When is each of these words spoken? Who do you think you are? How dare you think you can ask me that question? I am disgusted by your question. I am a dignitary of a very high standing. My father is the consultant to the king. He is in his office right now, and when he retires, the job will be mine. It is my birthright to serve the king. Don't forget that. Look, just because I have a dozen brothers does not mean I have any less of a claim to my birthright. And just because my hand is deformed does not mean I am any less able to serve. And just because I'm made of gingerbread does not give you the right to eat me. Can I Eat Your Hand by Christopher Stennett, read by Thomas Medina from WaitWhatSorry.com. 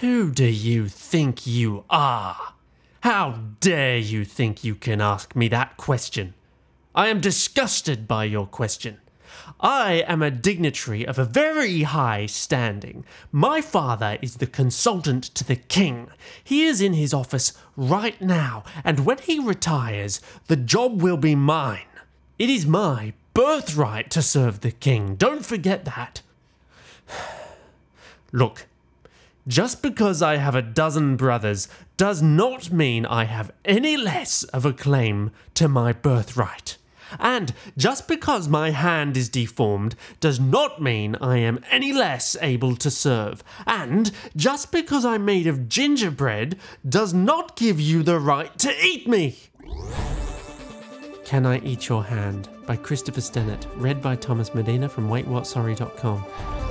Who 0.00 0.30
do 0.30 0.44
you 0.44 0.88
think 0.88 1.46
you 1.46 1.84
are? 1.88 2.52
How 3.00 3.38
dare 3.60 3.96
you 3.96 4.26
think 4.26 4.62
you 4.62 4.74
can 4.74 5.00
ask 5.00 5.34
me 5.34 5.48
that 5.48 5.78
question? 5.78 6.34
I 6.94 7.08
am 7.08 7.18
disgusted 7.18 8.06
by 8.06 8.24
your 8.24 8.46
question. 8.46 8.98
I 9.58 10.04
am 10.06 10.20
a 10.20 10.30
dignitary 10.30 11.06
of 11.06 11.18
a 11.18 11.24
very 11.24 11.84
high 11.84 12.26
standing. 12.26 13.06
My 13.32 13.62
father 13.62 14.18
is 14.20 14.36
the 14.36 14.46
consultant 14.46 15.24
to 15.34 15.44
the 15.44 15.56
king. 15.56 16.08
He 16.44 16.66
is 16.66 16.82
in 16.82 16.92
his 16.92 17.14
office 17.14 17.54
right 17.74 18.20
now, 18.20 18.64
and 18.84 19.06
when 19.06 19.16
he 19.16 19.38
retires, 19.38 20.20
the 20.48 20.56
job 20.56 21.00
will 21.00 21.16
be 21.16 21.34
mine. 21.34 21.88
It 22.38 22.50
is 22.50 22.66
my 22.66 23.14
birthright 23.32 24.10
to 24.10 24.20
serve 24.20 24.60
the 24.60 24.72
king. 24.72 25.14
Don't 25.14 25.46
forget 25.46 25.86
that. 25.86 26.20
Look, 28.32 28.66
just 29.48 29.82
because 29.82 30.22
I 30.22 30.36
have 30.36 30.54
a 30.54 30.62
dozen 30.62 31.16
brothers 31.16 31.68
does 31.96 32.20
not 32.22 32.72
mean 32.72 33.06
I 33.06 33.24
have 33.24 33.52
any 33.64 33.96
less 33.96 34.42
of 34.44 34.64
a 34.64 34.72
claim 34.72 35.30
to 35.54 35.68
my 35.68 35.92
birthright. 35.92 36.76
And 37.20 37.52
just 37.76 38.08
because 38.08 38.48
my 38.48 38.70
hand 38.70 39.16
is 39.16 39.28
deformed 39.28 39.94
does 40.20 40.40
not 40.40 40.82
mean 40.82 41.14
I 41.20 41.38
am 41.38 41.62
any 41.70 41.92
less 41.92 42.36
able 42.42 42.74
to 42.76 42.90
serve. 42.90 43.44
And 43.66 44.10
just 44.34 44.72
because 44.72 45.04
I'm 45.04 45.24
made 45.24 45.46
of 45.46 45.68
gingerbread 45.68 46.58
does 46.88 47.14
not 47.14 47.56
give 47.56 47.80
you 47.80 48.02
the 48.02 48.18
right 48.18 48.56
to 48.58 48.74
eat 48.84 49.06
me. 49.06 49.38
Can 51.24 51.46
I 51.46 51.58
Eat 51.60 51.88
Your 51.88 52.04
Hand 52.04 52.48
by 52.66 52.76
Christopher 52.76 53.20
Stennett, 53.20 53.66
read 53.76 54.02
by 54.02 54.16
Thomas 54.16 54.54
Medina 54.54 54.88
from 54.88 55.08
WaitWhatSorry.com. 55.08 56.65